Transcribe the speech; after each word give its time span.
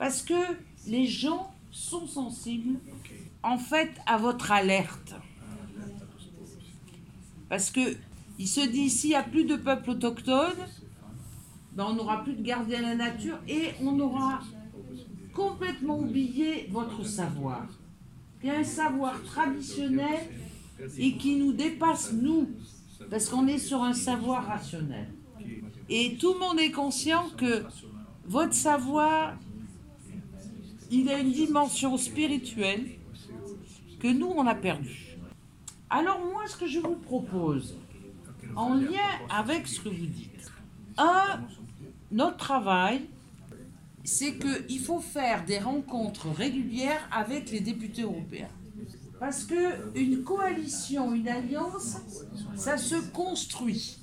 Parce 0.00 0.22
que 0.22 0.56
les 0.86 1.06
gens 1.06 1.52
sont 1.70 2.06
sensibles, 2.06 2.78
en 3.42 3.58
fait, 3.58 3.90
à 4.06 4.16
votre 4.16 4.50
alerte. 4.50 5.14
Parce 7.50 7.70
que 7.70 7.96
il 8.38 8.48
se 8.48 8.62
dit, 8.66 8.88
s'il 8.88 9.10
n'y 9.10 9.16
a 9.16 9.22
plus 9.22 9.44
de 9.44 9.56
peuple 9.56 9.90
autochtone, 9.90 10.56
ben 11.74 11.84
on 11.90 11.92
n'aura 11.92 12.24
plus 12.24 12.32
de 12.32 12.42
garder 12.42 12.76
à 12.76 12.80
la 12.80 12.94
nature 12.94 13.38
et 13.46 13.72
on 13.82 14.00
aura 14.00 14.40
complètement 15.34 15.98
oublié 15.98 16.66
votre 16.70 17.04
savoir. 17.04 17.66
Il 18.42 18.48
y 18.48 18.50
a 18.50 18.58
un 18.60 18.64
savoir 18.64 19.22
traditionnel 19.22 20.30
et 20.96 21.12
qui 21.18 21.36
nous 21.36 21.52
dépasse, 21.52 22.14
nous, 22.14 22.48
parce 23.10 23.28
qu'on 23.28 23.46
est 23.46 23.58
sur 23.58 23.82
un 23.82 23.92
savoir 23.92 24.46
rationnel. 24.46 25.12
Et 25.90 26.16
tout 26.16 26.32
le 26.32 26.38
monde 26.38 26.58
est 26.58 26.70
conscient 26.70 27.28
que 27.36 27.64
votre 28.24 28.54
savoir, 28.54 29.36
il 30.90 31.08
a 31.08 31.18
une 31.18 31.32
dimension 31.32 31.96
spirituelle 31.96 32.86
que 34.00 34.08
nous, 34.08 34.26
on 34.26 34.46
a 34.46 34.54
perdue. 34.54 35.16
Alors 35.88 36.20
moi, 36.20 36.46
ce 36.46 36.56
que 36.56 36.66
je 36.66 36.80
vous 36.80 36.96
propose, 36.96 37.76
en 38.56 38.74
lien 38.74 39.10
avec 39.28 39.66
ce 39.66 39.80
que 39.80 39.88
vous 39.88 40.06
dites, 40.06 40.50
un, 40.98 41.40
notre 42.10 42.36
travail, 42.36 43.02
c'est 44.04 44.38
qu'il 44.38 44.80
faut 44.80 45.00
faire 45.00 45.44
des 45.44 45.58
rencontres 45.58 46.28
régulières 46.30 47.08
avec 47.12 47.50
les 47.50 47.60
députés 47.60 48.02
européens. 48.02 48.48
Parce 49.18 49.44
que 49.44 49.96
une 49.96 50.24
coalition, 50.24 51.14
une 51.14 51.28
alliance, 51.28 51.98
ça 52.56 52.78
se 52.78 52.96
construit. 53.10 53.98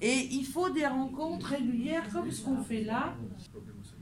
Et 0.00 0.28
il 0.32 0.46
faut 0.46 0.70
des 0.70 0.86
rencontres 0.86 1.48
régulières 1.48 2.08
comme 2.10 2.30
ce 2.30 2.42
qu'on 2.42 2.62
fait 2.62 2.82
là. 2.82 3.14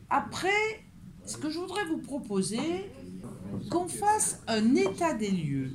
Après, 0.09 0.86
ce 1.27 1.37
que 1.37 1.51
je 1.51 1.59
voudrais 1.59 1.85
vous 1.87 1.99
proposer, 1.99 2.91
qu'on 3.71 3.89
fasse 3.89 4.43
un 4.47 4.75
état 4.75 5.13
des 5.13 5.31
lieux 5.31 5.73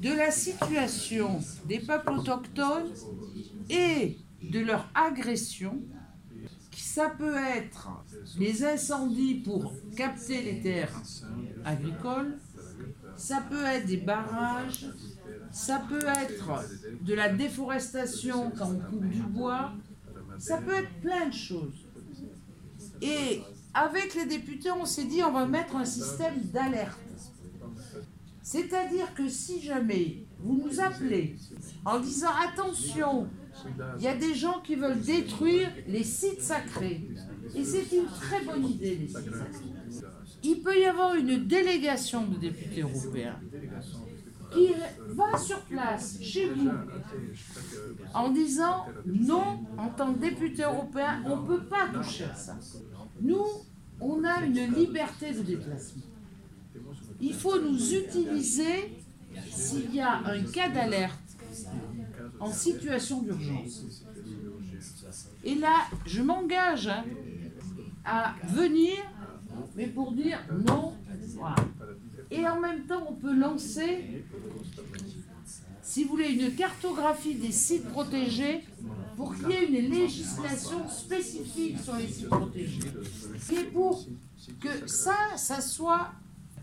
de 0.00 0.10
la 0.10 0.30
situation 0.30 1.40
des 1.66 1.78
peuples 1.78 2.12
autochtones 2.12 2.90
et 3.70 4.18
de 4.42 4.60
leur 4.60 4.90
agression. 4.94 5.80
Ça 6.76 7.08
peut 7.08 7.36
être 7.56 7.88
les 8.38 8.64
incendies 8.64 9.36
pour 9.36 9.72
capter 9.96 10.42
les 10.42 10.60
terres 10.60 11.02
agricoles, 11.64 12.38
ça 13.16 13.42
peut 13.48 13.64
être 13.64 13.86
des 13.86 13.96
barrages, 13.96 14.86
ça 15.50 15.84
peut 15.88 16.06
être 16.06 16.64
de 17.02 17.14
la 17.14 17.30
déforestation 17.30 18.52
quand 18.56 18.70
on 18.70 18.78
coupe 18.90 19.08
du 19.08 19.22
bois, 19.22 19.72
ça 20.38 20.58
peut 20.58 20.74
être 20.74 21.00
plein 21.00 21.28
de 21.28 21.34
choses. 21.34 21.88
Et 23.02 23.40
avec 23.74 24.14
les 24.14 24.26
députés, 24.26 24.70
on 24.70 24.84
s'est 24.84 25.04
dit 25.04 25.22
on 25.22 25.32
va 25.32 25.46
mettre 25.46 25.76
un 25.76 25.84
système 25.84 26.40
d'alerte. 26.52 26.98
C'est-à-dire 28.42 29.12
que 29.14 29.28
si 29.28 29.60
jamais 29.62 30.26
vous 30.38 30.62
nous 30.64 30.80
appelez 30.80 31.36
en 31.84 31.98
disant 31.98 32.30
attention, 32.48 33.28
il 33.98 34.04
y 34.04 34.08
a 34.08 34.14
des 34.14 34.34
gens 34.34 34.60
qui 34.60 34.74
veulent 34.74 35.00
détruire 35.00 35.70
les 35.88 36.04
sites 36.04 36.42
sacrés, 36.42 37.08
et 37.54 37.64
c'est 37.64 37.90
une 37.92 38.06
très 38.06 38.44
bonne 38.44 38.66
idée, 38.66 38.96
les 38.96 39.08
sites 39.08 39.34
sacrés. 39.34 40.04
Il 40.42 40.60
peut 40.62 40.78
y 40.78 40.84
avoir 40.84 41.14
une 41.14 41.46
délégation 41.46 42.26
de 42.26 42.36
députés 42.36 42.82
européens 42.82 43.40
qui 44.52 44.68
va 45.08 45.38
sur 45.38 45.60
place, 45.62 46.18
chez 46.20 46.48
vous, 46.50 46.70
en 48.12 48.30
disant 48.30 48.86
non, 49.06 49.64
en 49.78 49.88
tant 49.88 50.14
que 50.14 50.20
député 50.20 50.62
européen, 50.62 51.22
on 51.26 51.36
ne 51.38 51.46
peut 51.46 51.64
pas 51.64 51.88
toucher 51.92 52.24
à 52.24 52.34
ça. 52.34 52.58
Nous, 53.20 53.46
on 54.00 54.24
a 54.24 54.44
une 54.44 54.74
liberté 54.74 55.32
de 55.32 55.42
déplacement. 55.42 56.02
Il 57.20 57.34
faut 57.34 57.60
nous 57.60 57.94
utiliser 57.94 58.96
s'il 59.50 59.94
y 59.94 60.00
a 60.00 60.18
un 60.18 60.42
cas 60.42 60.68
d'alerte 60.68 61.20
en 62.40 62.52
situation 62.52 63.22
d'urgence. 63.22 64.04
Et 65.44 65.54
là, 65.54 65.86
je 66.06 66.22
m'engage 66.22 66.90
à 68.04 68.34
venir, 68.48 68.94
mais 69.76 69.86
pour 69.86 70.12
dire 70.12 70.38
non. 70.66 70.94
Et 72.30 72.46
en 72.46 72.60
même 72.60 72.84
temps, 72.86 73.06
on 73.08 73.14
peut 73.14 73.34
lancer, 73.34 74.24
si 75.82 76.04
vous 76.04 76.10
voulez, 76.10 76.30
une 76.30 76.54
cartographie 76.54 77.34
des 77.34 77.52
sites 77.52 77.88
protégés 77.88 78.64
pour 79.16 79.34
qu'il 79.34 79.48
y 79.48 79.52
ait 79.52 79.66
une 79.66 79.90
législation 79.90 80.88
spécifique 80.88 81.78
sur 81.78 81.96
les 81.96 82.08
sites 82.08 82.28
protégés. 82.28 82.80
Et 83.52 83.64
pour 83.64 84.06
que 84.60 84.86
ça, 84.86 85.36
ça 85.36 85.60
soit 85.60 86.12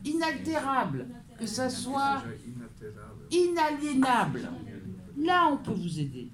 inaltérable, 0.06 1.08
que 1.40 1.46
ça 1.46 1.70
soit 1.70 2.24
inaliénable. 3.32 4.50
Là, 5.18 5.48
on 5.52 5.58
peut 5.58 5.72
vous 5.72 6.00
aider. 6.00 6.30